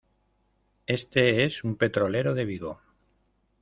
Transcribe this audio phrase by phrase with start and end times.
[0.87, 2.81] este es un petrolero de Vigo.